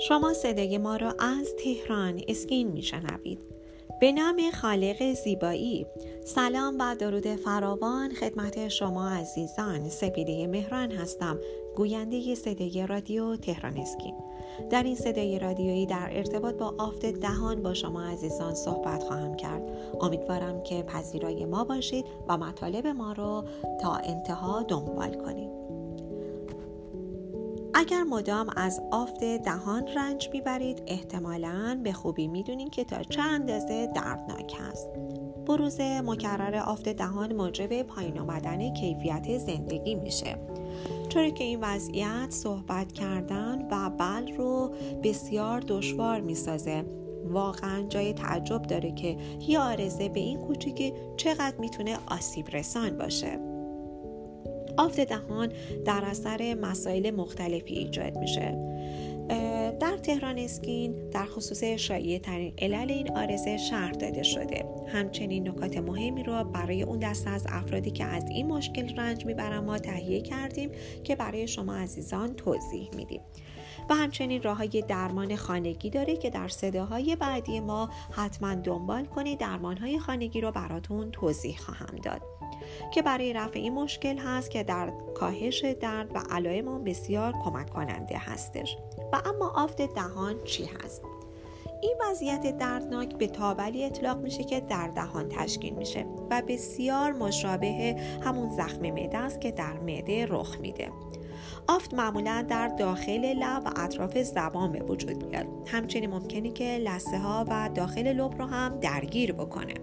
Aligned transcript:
شما 0.00 0.32
صدای 0.32 0.78
ما 0.78 0.96
را 0.96 1.14
از 1.18 1.54
تهران 1.64 2.20
اسکین 2.28 2.68
میشنوید. 2.68 3.38
به 4.00 4.12
نام 4.12 4.50
خالق 4.50 5.12
زیبایی. 5.12 5.86
سلام 6.24 6.76
و 6.78 6.96
درود 6.98 7.26
فراوان 7.26 8.14
خدمت 8.14 8.68
شما 8.68 9.08
عزیزان. 9.08 9.88
سپیده 9.88 10.46
مهران 10.46 10.90
هستم 10.90 11.38
گوینده 11.76 12.34
صدای 12.34 12.86
رادیو 12.86 13.36
تهران 13.36 13.78
اسکین. 13.78 14.14
در 14.70 14.82
این 14.82 14.94
صدای 14.94 15.38
رادیویی 15.38 15.86
در 15.86 16.08
ارتباط 16.12 16.54
با 16.54 16.74
آفت 16.78 17.06
دهان 17.06 17.62
با 17.62 17.74
شما 17.74 18.02
عزیزان 18.02 18.54
صحبت 18.54 19.02
خواهم 19.02 19.36
کرد. 19.36 19.62
امیدوارم 20.00 20.62
که 20.62 20.82
پذیرای 20.82 21.44
ما 21.44 21.64
باشید 21.64 22.04
و 22.28 22.38
مطالب 22.38 22.86
ما 22.86 23.12
را 23.12 23.44
تا 23.80 23.94
انتها 23.94 24.62
دنبال 24.62 25.14
کنید. 25.14 25.57
اگر 27.80 28.02
مدام 28.02 28.50
از 28.56 28.80
آفت 28.90 29.24
دهان 29.24 29.86
رنج 29.86 30.28
می‌برید 30.32 30.82
احتمالا 30.86 31.80
به 31.84 31.92
خوبی 31.92 32.28
می‌دونید 32.28 32.70
که 32.70 32.84
تا 32.84 33.02
چه 33.02 33.22
اندازه 33.22 33.86
دردناک 33.86 34.56
است. 34.70 34.88
بروز 35.46 35.80
مکرر 35.80 36.56
آفت 36.56 36.88
دهان 36.88 37.32
موجب 37.32 37.82
پایین 37.82 38.18
آمدن 38.18 38.74
کیفیت 38.74 39.38
زندگی 39.38 39.94
میشه. 39.94 40.38
چرا 41.08 41.30
که 41.30 41.44
این 41.44 41.58
وضعیت 41.62 42.26
صحبت 42.30 42.92
کردن 42.92 43.68
و 43.70 43.90
بل 43.90 44.36
رو 44.36 44.74
بسیار 45.02 45.60
دشوار 45.60 46.20
می‌سازه. 46.20 46.84
واقعا 47.24 47.82
جای 47.88 48.12
تعجب 48.12 48.62
داره 48.62 48.92
که 48.92 49.16
یه 49.48 49.58
آرزه 49.60 50.08
به 50.08 50.20
این 50.20 50.38
کوچیکی 50.38 50.92
چقدر 51.16 51.56
می‌تونه 51.58 51.98
آسیب 52.06 52.48
رسان 52.52 52.98
باشه. 52.98 53.57
آفت 54.78 55.00
دهان 55.00 55.52
در 55.84 56.04
اثر 56.04 56.54
مسائل 56.54 57.10
مختلفی 57.10 57.74
ایجاد 57.74 58.18
میشه. 58.18 58.54
در 59.80 59.96
تهران 60.02 60.38
اسکین 60.38 61.10
در 61.10 61.26
خصوص 61.26 61.64
شایع 61.64 62.18
ترین 62.18 62.54
علل 62.58 62.90
این 62.90 63.16
آرزه 63.16 63.56
شرح 63.56 63.90
داده 63.90 64.22
شده. 64.22 64.64
همچنین 64.86 65.48
نکات 65.48 65.76
مهمی 65.76 66.22
رو 66.22 66.44
برای 66.44 66.82
اون 66.82 66.98
دسته 66.98 67.30
از 67.30 67.46
افرادی 67.48 67.90
که 67.90 68.04
از 68.04 68.24
این 68.30 68.46
مشکل 68.46 68.96
رنج 68.96 69.26
می‌برن 69.26 69.58
ما 69.58 69.78
تهیه 69.78 70.20
کردیم 70.20 70.70
که 71.04 71.16
برای 71.16 71.48
شما 71.48 71.74
عزیزان 71.74 72.34
توضیح 72.34 72.88
میدیم. 72.96 73.20
و 73.90 73.94
همچنین 73.94 74.42
راه 74.42 74.56
های 74.56 74.84
درمان 74.88 75.36
خانگی 75.36 75.90
داره 75.90 76.16
که 76.16 76.30
در 76.30 76.48
صداهای 76.48 77.16
بعدی 77.16 77.60
ما 77.60 77.90
حتما 78.10 78.54
دنبال 78.54 79.04
کنید 79.04 79.38
درمان 79.38 79.76
های 79.76 79.98
خانگی 79.98 80.40
رو 80.40 80.52
براتون 80.52 81.10
توضیح 81.10 81.58
خواهم 81.58 81.96
داد. 82.02 82.22
که 82.94 83.02
برای 83.02 83.32
رفع 83.32 83.58
این 83.58 83.74
مشکل 83.74 84.18
هست 84.18 84.50
که 84.50 84.62
در 84.62 84.92
کاهش 85.14 85.64
درد 85.80 86.16
و 86.16 86.18
علائم 86.30 86.84
بسیار 86.84 87.34
کمک 87.44 87.70
کننده 87.70 88.18
هستش. 88.18 88.76
و 89.12 89.22
اما 89.24 89.52
آفت 89.56 89.94
دهان 89.94 90.44
چی 90.44 90.64
هست؟ 90.64 91.02
این 91.82 91.96
وضعیت 92.00 92.58
دردناک 92.58 93.16
به 93.16 93.26
تابلی 93.26 93.84
اطلاق 93.84 94.18
میشه 94.18 94.44
که 94.44 94.60
در 94.60 94.88
دهان 94.88 95.28
تشکیل 95.28 95.74
میشه 95.74 96.06
و 96.30 96.42
بسیار 96.48 97.12
مشابه 97.12 97.96
همون 98.22 98.48
زخم 98.48 98.90
معده 98.90 99.18
است 99.18 99.40
که 99.40 99.50
در 99.50 99.78
معده 99.78 100.26
رخ 100.26 100.60
میده. 100.60 100.92
آفت 101.68 101.94
معمولا 101.94 102.44
در 102.48 102.68
داخل 102.68 103.34
لب 103.34 103.62
و 103.64 103.70
اطراف 103.76 104.18
زبان 104.18 104.72
به 104.72 104.80
وجود 104.80 105.24
میاد. 105.24 105.46
همچنین 105.66 106.10
ممکنه 106.10 106.50
که 106.50 106.64
لسه 106.64 107.18
ها 107.18 107.44
و 107.48 107.70
داخل 107.74 108.12
لب 108.12 108.38
رو 108.38 108.46
هم 108.46 108.80
درگیر 108.80 109.32
بکنه. 109.32 109.74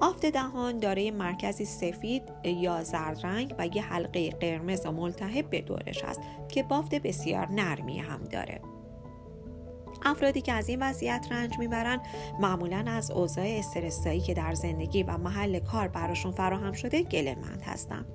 آفت 0.00 0.26
دهان 0.26 0.78
دارای 0.78 1.10
مرکزی 1.10 1.64
سفید 1.64 2.22
یا 2.44 2.84
زرد 2.84 3.26
رنگ 3.26 3.54
و 3.58 3.66
یه 3.66 3.82
حلقه 3.82 4.30
قرمز 4.30 4.86
و 4.86 4.92
ملتهب 4.92 5.50
به 5.50 5.60
دورش 5.60 6.04
است 6.04 6.20
که 6.48 6.62
بافت 6.62 6.94
بسیار 6.94 7.48
نرمی 7.50 7.98
هم 7.98 8.24
داره. 8.24 8.60
افرادی 10.04 10.40
که 10.40 10.52
از 10.52 10.68
این 10.68 10.82
وضعیت 10.82 11.26
رنج 11.30 11.58
می‌برن 11.58 12.00
معمولا 12.40 12.84
از 12.86 13.10
اوضاع 13.10 13.44
استرسایی 13.46 14.20
که 14.20 14.34
در 14.34 14.54
زندگی 14.54 15.02
و 15.02 15.18
محل 15.18 15.58
کار 15.58 15.88
براشون 15.88 16.32
فراهم 16.32 16.72
شده 16.72 17.02
گلهمند 17.02 17.62
هستند 17.62 18.06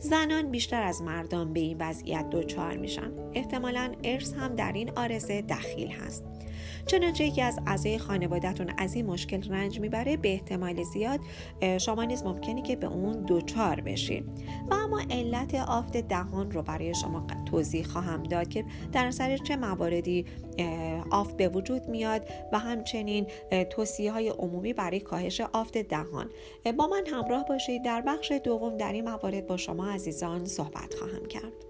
زنان 0.00 0.50
بیشتر 0.50 0.82
از 0.82 1.02
مردان 1.02 1.52
به 1.52 1.60
این 1.60 1.76
وضعیت 1.80 2.30
دچار 2.30 2.76
میشن. 2.76 3.12
احتمالا 3.34 3.92
ارث 4.04 4.34
هم 4.34 4.54
در 4.54 4.72
این 4.72 4.90
آرزه 4.96 5.42
دخیل 5.42 5.90
هست. 5.90 6.24
چنانچه 6.86 7.24
یکی 7.24 7.42
از 7.42 7.58
اعضای 7.66 7.98
خانوادهتون 7.98 8.72
از 8.78 8.94
این 8.94 9.06
مشکل 9.06 9.50
رنج 9.52 9.80
می‌بره 9.80 10.16
به 10.16 10.32
احتمال 10.32 10.82
زیاد 10.82 11.20
شما 11.78 12.04
نیز 12.04 12.22
ممکنه 12.22 12.62
که 12.62 12.76
به 12.76 12.86
اون 12.86 13.24
دوچار 13.24 13.80
بشید 13.80 14.24
و 14.70 14.74
اما 14.74 15.00
علت 15.10 15.54
آفت 15.54 15.96
دهان 15.96 16.50
رو 16.50 16.62
برای 16.62 16.94
شما 16.94 17.26
توضیح 17.50 17.84
خواهم 17.84 18.22
داد 18.22 18.48
که 18.48 18.64
در 18.92 19.06
اثر 19.06 19.36
چه 19.36 19.56
مواردی 19.56 20.24
آفت 21.10 21.36
به 21.36 21.48
وجود 21.48 21.88
میاد 21.88 22.28
و 22.52 22.58
همچنین 22.58 23.26
توصیه 23.70 24.12
های 24.12 24.28
عمومی 24.28 24.72
برای 24.72 25.00
کاهش 25.00 25.40
آفت 25.40 25.78
دهان. 25.78 26.30
با 26.78 26.86
من 26.86 27.06
همراه 27.06 27.44
باشید. 27.44 27.82
در 27.84 28.00
بخش 28.00 28.32
دوم 28.44 28.76
در 28.76 28.92
این 28.92 29.04
موارد 29.04 29.46
با 29.46 29.56
شما 29.56 29.90
عزیزان 29.90 30.44
صحبت 30.44 30.94
خواهم 30.94 31.26
کرد. 31.26 31.69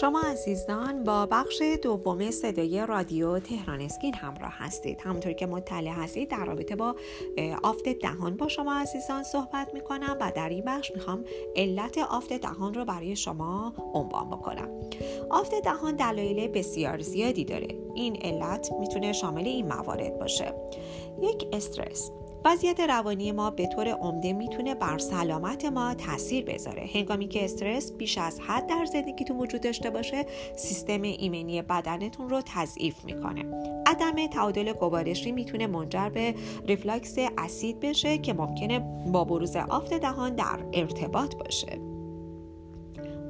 شما 0.00 0.20
عزیزان 0.20 1.04
با 1.04 1.26
بخش 1.26 1.62
دوم 1.82 2.30
صدای 2.30 2.86
رادیو 2.86 3.38
تهران 3.38 3.80
اسکین 3.80 4.14
همراه 4.14 4.52
هستید. 4.54 5.00
همونطور 5.00 5.32
که 5.32 5.46
مطلع 5.46 5.90
هستید 5.90 6.30
در 6.30 6.44
رابطه 6.44 6.76
با 6.76 6.94
آفت 7.62 7.88
دهان 7.88 8.36
با 8.36 8.48
شما 8.48 8.74
عزیزان 8.74 9.22
صحبت 9.22 9.74
می‌کنم 9.74 10.16
و 10.20 10.32
در 10.36 10.48
این 10.48 10.64
بخش 10.64 10.90
می‌خوام 10.94 11.24
علت 11.56 11.98
آفت 11.98 12.32
دهان 12.32 12.74
رو 12.74 12.84
برای 12.84 13.16
شما 13.16 13.72
عنوان 13.94 14.30
بکنم. 14.30 14.68
آفت 15.30 15.62
دهان 15.64 15.96
دلایل 15.96 16.48
بسیار 16.48 17.00
زیادی 17.00 17.44
داره. 17.44 17.68
این 17.94 18.16
علت 18.22 18.72
می‌تونه 18.80 19.12
شامل 19.12 19.46
این 19.46 19.68
موارد 19.68 20.18
باشه. 20.18 20.54
یک 21.22 21.48
استرس. 21.52 22.10
وضعیت 22.44 22.80
روانی 22.80 23.32
ما 23.32 23.50
به 23.50 23.66
طور 23.66 23.88
عمده 23.88 24.32
می‌تونه 24.32 24.74
بر 24.74 24.98
سلامت 24.98 25.64
ما 25.64 25.94
تاثیر 25.94 26.44
بذاره. 26.44 26.90
هنگامی 26.94 27.28
که 27.28 27.44
استرس 27.44 27.92
بیش 27.92 28.18
از 28.18 28.40
حد 28.40 28.66
در 28.66 28.84
زندگیتون 28.84 29.36
وجود 29.38 29.60
داشته 29.60 29.90
باشه 29.90 30.26
سیستم 30.56 31.02
ایمنی 31.02 31.62
بدنتون 31.62 32.28
رو 32.28 32.42
تضعیف 32.46 33.04
می‌کنه. 33.04 33.44
عدم 33.86 34.26
تعادل 34.26 34.72
گوارشی 34.72 35.32
می‌تونه 35.32 35.66
منجر 35.66 36.08
به 36.08 36.34
ریفلاکس 36.66 37.14
اسید 37.38 37.80
بشه 37.80 38.18
که 38.18 38.32
ممکنه 38.32 38.78
با 39.12 39.24
بروز 39.24 39.56
آفت 39.56 39.94
دهان 39.94 40.34
در 40.34 40.64
ارتباط 40.72 41.36
باشه. 41.36 41.87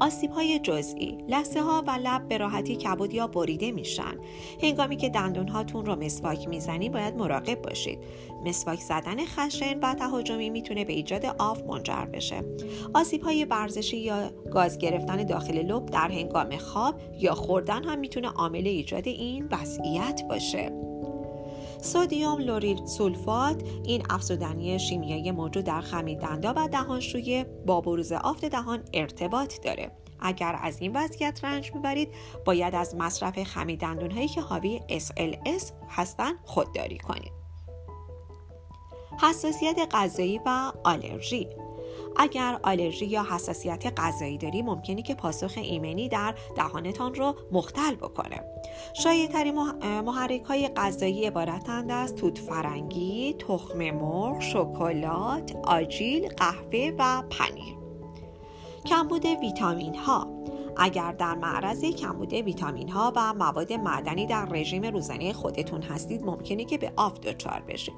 آسیب 0.01 0.31
های 0.31 0.59
جزئی 0.59 1.19
لثه 1.29 1.63
ها 1.63 1.85
و 1.87 1.91
لب 1.91 2.29
به 2.29 2.37
راحتی 2.37 2.77
کبود 2.77 3.15
یا 3.15 3.27
بریده 3.27 3.73
میشن. 3.73 4.15
هنگامی 4.63 4.97
که 4.97 5.09
دندون 5.09 5.49
هاتون 5.49 5.87
رو 5.87 5.97
مسواک 5.97 6.49
می‌زنید 6.49 6.93
باید 6.93 7.17
مراقب 7.17 7.63
باشید. 7.63 7.99
مسواک 8.45 8.81
زدن 8.81 9.25
خشن 9.25 9.81
و 9.81 9.95
تهاجمی 9.95 10.51
می‌تونه 10.51 10.85
به 10.85 10.93
ایجاد 10.93 11.27
آفت 11.39 11.63
منجر 11.63 12.05
بشه. 12.05 12.45
آسیب 12.95 13.23
های 13.23 13.45
ورزشی 13.45 13.97
یا 13.97 14.31
گاز 14.53 14.79
گرفتن 14.79 15.25
داخل 15.25 15.59
لب 15.59 15.87
در 15.87 16.09
هنگام 16.09 16.57
خواب 16.57 17.01
یا 17.19 17.35
خوردن 17.35 17.85
هم 17.85 17.99
می‌تونه 17.99 18.29
عامل 18.29 18.67
ایجاد 18.67 19.09
این 19.09 19.49
وضعیت 19.53 20.23
باشه. 20.29 20.98
سودیوم 21.83 22.39
لوریل 22.39 22.87
سولفات 22.87 23.63
این 23.85 24.03
افزودنی 24.11 24.79
شیمیایی 24.79 25.31
موجود 25.31 25.65
در 25.65 25.81
خمیردندا 25.81 26.53
و 26.57 26.69
دهانشویی 26.69 27.45
با 27.45 27.81
بروز 27.81 28.13
آفت 28.13 28.45
دهان 28.45 28.83
ارتباط 28.95 29.61
داره. 29.65 29.91
اگر 30.21 30.59
از 30.63 30.81
این 30.81 30.97
وضعیت 30.97 31.45
رنج 31.45 31.75
می‌برید 31.75 32.09
باید 32.45 32.75
از 32.75 32.95
مصرف 32.95 33.43
خمیردندون 33.43 34.11
هایی 34.11 34.29
که 34.29 34.41
حاوی 34.41 34.81
SLS 34.89 35.65
هستند 35.89 36.35
خودداری 36.45 36.99
کنید. 36.99 37.33
حساسیت 39.23 39.89
غذایی 39.91 40.41
و 40.47 40.73
آلرژی. 40.85 41.49
اگر 42.17 42.61
آلرژی 42.63 43.07
یا 43.07 43.27
حساسیت 43.31 44.01
غذایی 44.01 44.39
داری 44.39 44.63
ممکنه 44.63 45.03
که 45.03 45.15
پاسخ 45.15 45.53
ایمنی 45.57 46.09
در 46.09 46.35
دهانتان 46.57 47.15
رو 47.15 47.35
مختل 47.53 47.95
بکنه. 47.95 48.41
شایعترین 48.95 49.55
محرک 50.01 50.43
های 50.43 50.69
غذایی 50.69 51.27
عبارتند 51.27 51.91
از 51.91 52.15
توت 52.15 52.39
فرنگی، 52.39 53.37
تخم 53.39 53.91
مرغ، 53.91 54.41
شکلات، 54.41 55.57
آجیل، 55.65 56.29
قهوه 56.29 56.93
و 56.99 57.23
پنیر. 57.31 57.79
کمبود 58.87 59.25
ویتامین 59.27 59.95
ها 59.95 60.39
اگر 60.77 61.13
در 61.13 61.35
معرض 61.35 61.85
کمبود 61.85 62.33
ویتامین 62.33 62.89
ها 62.89 63.13
و 63.17 63.35
مواد 63.35 63.73
معدنی 63.73 64.27
در 64.27 64.45
رژیم 64.45 64.85
روزانه 64.85 65.33
خودتون 65.33 65.83
هستید 65.83 66.23
ممکنه 66.23 66.65
که 66.65 66.79
به 66.79 66.93
آف 66.97 67.21
دچار 67.21 67.63
بشید 67.69 67.95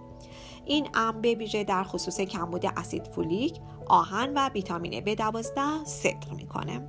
این 0.65 0.89
امر 0.95 1.21
به 1.21 1.35
ویژه 1.35 1.65
در 1.65 1.85
خصوص 1.85 2.21
کمبود 2.21 2.67
اسید 2.67 3.05
فولیک 3.07 3.55
آهن 3.91 4.33
و 4.37 4.49
ویتامین 4.49 5.05
B12 5.05 5.85
صدق 5.85 6.33
می‌کنه. 6.33 6.87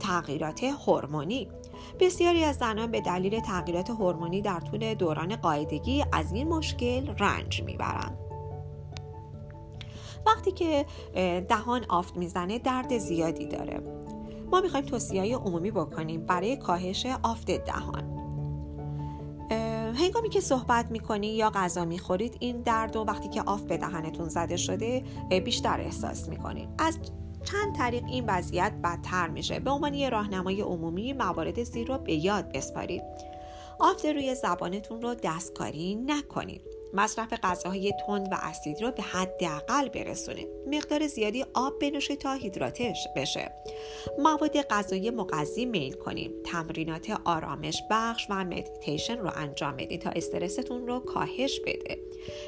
تغییرات 0.00 0.64
هورمونی. 0.64 1.48
بسیاری 2.00 2.44
از 2.44 2.56
زنان 2.56 2.90
به 2.90 3.00
دلیل 3.00 3.40
تغییرات 3.40 3.90
هورمونی 3.90 4.42
در 4.42 4.60
طول 4.60 4.94
دوران 4.94 5.36
قاعدگی 5.36 6.04
از 6.12 6.32
این 6.32 6.48
مشکل 6.48 7.14
رنج 7.18 7.62
می‌برند. 7.62 8.18
وقتی 10.26 10.52
که 10.52 10.86
دهان 11.48 11.84
آفت 11.88 12.16
می‌زنه 12.16 12.58
درد 12.58 12.98
زیادی 12.98 13.46
داره. 13.46 13.80
ما 14.52 14.60
می‌خوایم 14.60 14.86
توصیه 14.86 15.36
عمومی 15.36 15.70
بکنیم 15.70 16.26
برای 16.26 16.56
کاهش 16.56 17.06
آفت 17.22 17.50
دهان. 17.50 18.17
هنگامی 19.98 20.28
که 20.28 20.40
صحبت 20.40 20.90
می‌کنی 20.90 21.26
یا 21.26 21.50
غذا 21.50 21.84
می‌خورید 21.84 22.36
این 22.40 22.62
درد 22.62 22.96
و 22.96 23.04
وقتی 23.04 23.28
که 23.28 23.42
آفت 23.42 23.62
به 23.62 23.76
دهنتون 23.76 24.28
زده 24.28 24.56
شده 24.56 25.04
بیشتر 25.44 25.80
احساس 25.80 26.28
می‌کنید 26.28 26.68
از 26.78 26.98
چند 27.44 27.74
طریق 27.76 28.04
این 28.04 28.24
وضعیت 28.28 28.72
بدتر 28.84 29.28
میشه. 29.28 29.60
به 29.60 29.70
عنوان 29.70 29.94
یه 29.94 30.08
راهنمای 30.08 30.60
عمومی 30.60 31.12
موارد 31.12 31.62
زیر 31.62 31.88
رو 31.88 31.98
به 31.98 32.12
یاد 32.12 32.52
بسپارید. 32.52 33.02
آفت 33.80 34.04
روی 34.04 34.34
زبانتون 34.34 35.02
رو 35.02 35.14
دستکاری 35.14 35.94
نکنید. 35.94 36.77
مصرف 36.94 37.32
غذاهای 37.42 37.92
تند 38.06 38.28
و 38.32 38.36
اسیدی 38.42 38.82
را 38.82 38.90
به 38.90 39.02
حداقل 39.02 39.88
برسونید 39.88 40.48
مقدار 40.66 41.06
زیادی 41.06 41.44
آب 41.54 41.78
بنوشید 41.78 42.18
تا 42.18 42.32
هیدراته 42.32 43.08
بشه. 43.16 43.52
مواد 44.18 44.62
غذایی 44.62 45.10
مغذی 45.10 45.64
میل 45.64 45.92
کنیم. 45.92 46.32
تمرینات 46.44 47.20
آرامش 47.24 47.82
بخش 47.90 48.26
و 48.30 48.34
مدیتیشن 48.34 49.18
رو 49.18 49.30
انجام 49.36 49.76
بدید 49.76 50.00
تا 50.00 50.10
استرستون 50.10 50.86
رو 50.86 51.00
کاهش 51.00 51.60
بده. 51.60 51.98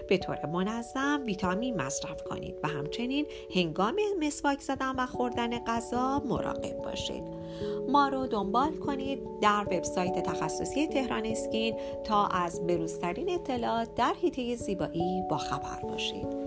به 0.09 0.19
طور 0.19 0.47
منظم 0.47 1.23
ویتامین 1.27 1.83
مصرف 1.83 2.23
کنید 2.23 2.55
و 2.63 2.69
همچنین 2.69 3.27
هنگام 3.55 3.97
مسواک 4.21 4.61
زدن 4.61 4.97
و 4.97 5.07
خوردن 5.07 5.65
غذا 5.65 6.19
مراقب 6.19 6.77
باشید. 6.77 7.40
ما 7.88 8.08
رو 8.08 8.26
دنبال 8.26 8.76
کنید 8.76 9.19
در 9.41 9.67
وبسایت 9.70 10.23
تخصصی 10.23 10.87
تهران 10.87 11.26
اسکین 11.26 11.76
تا 12.05 12.26
از 12.26 12.67
بروزترین 12.67 13.31
اطلاعات 13.31 13.94
در 13.94 14.14
حیطه 14.23 14.56
زیبایی 14.56 15.23
با 15.31 15.38
خبر 15.38 15.81
باشید. 15.82 16.40